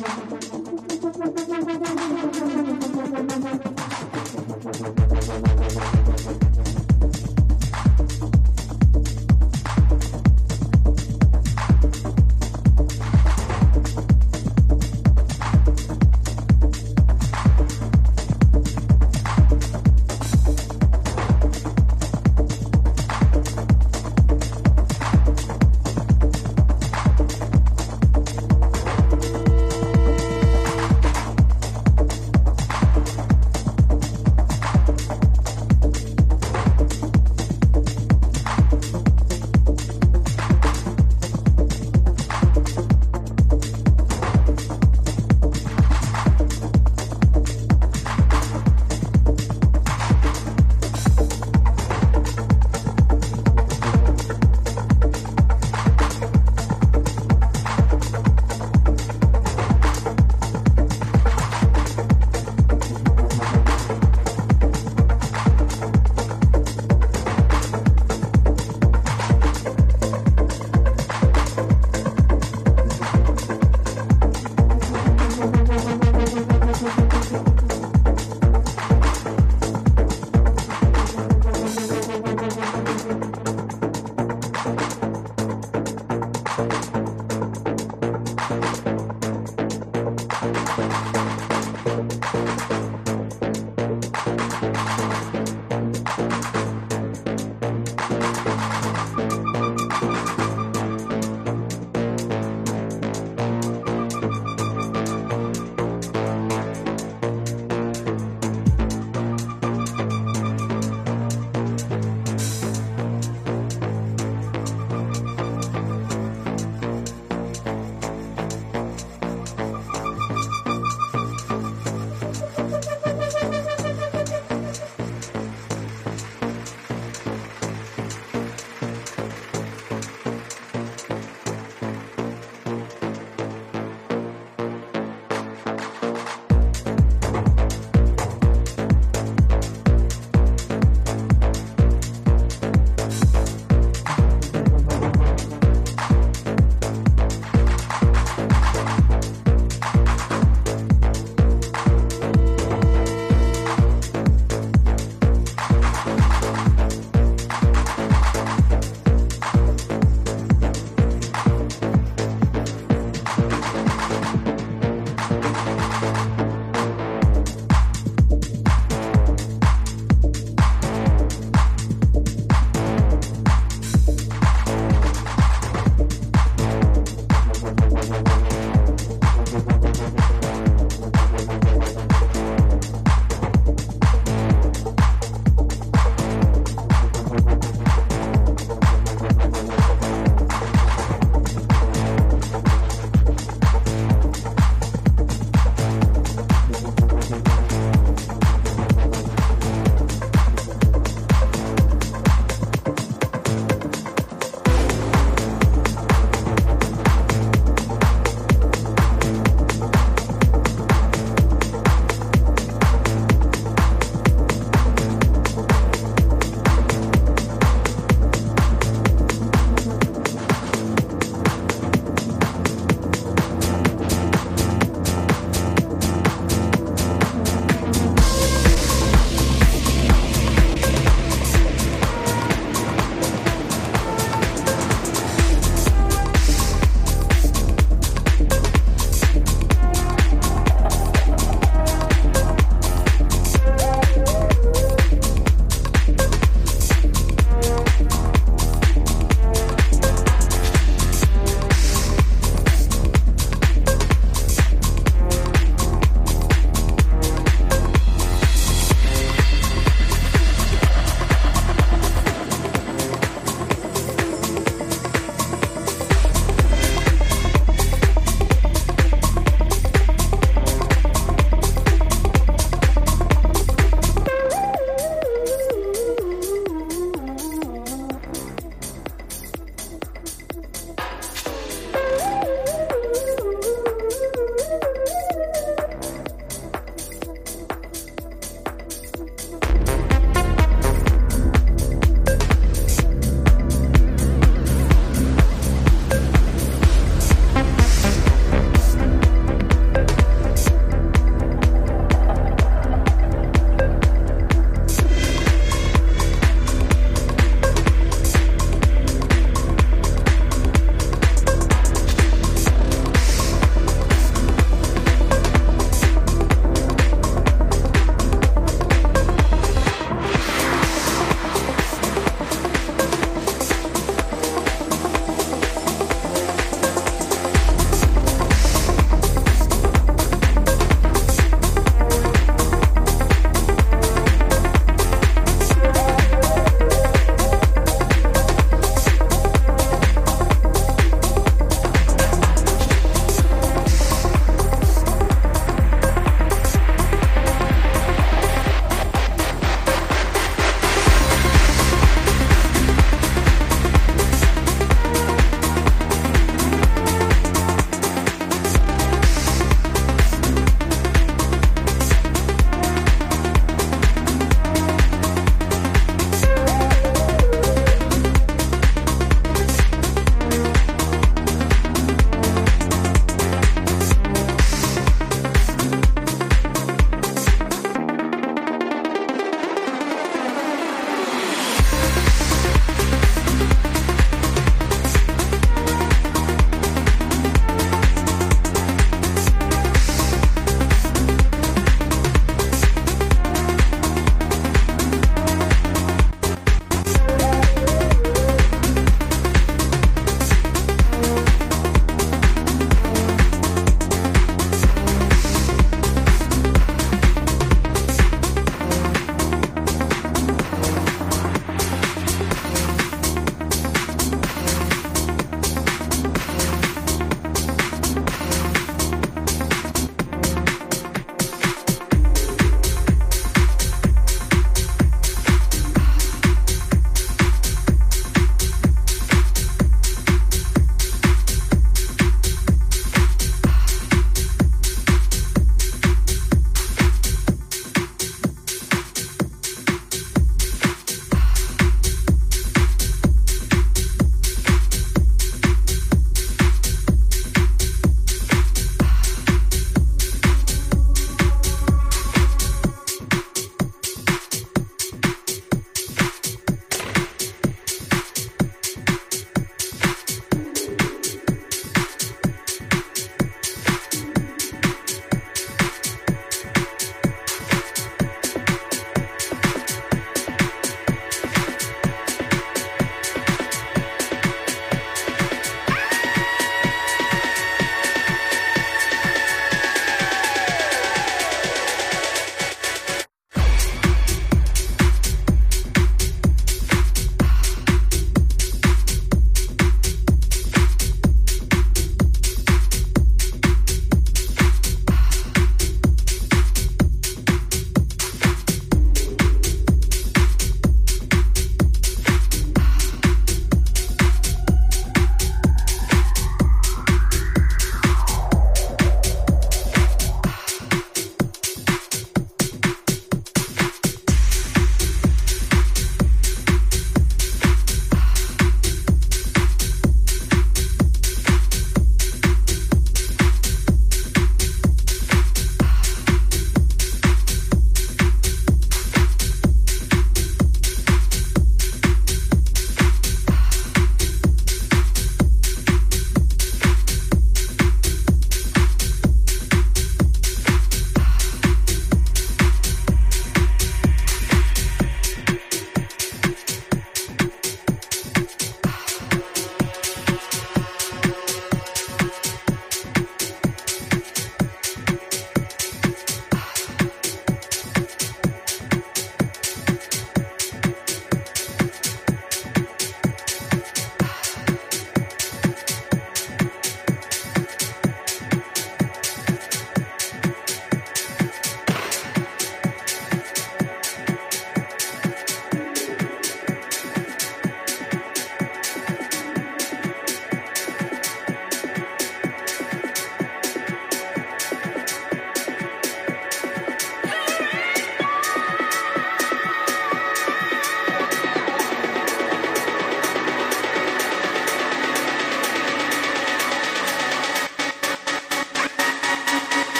[0.00, 0.33] gracias.